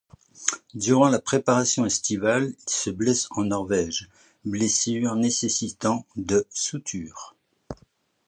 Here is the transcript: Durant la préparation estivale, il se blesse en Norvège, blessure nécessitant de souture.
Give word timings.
Durant 0.73 1.09
la 1.09 1.19
préparation 1.21 1.85
estivale, 1.85 2.45
il 2.59 2.63
se 2.65 2.89
blesse 2.89 3.27
en 3.29 3.43
Norvège, 3.43 4.09
blessure 4.45 5.13
nécessitant 5.15 6.07
de 6.15 6.47
souture. 6.49 7.35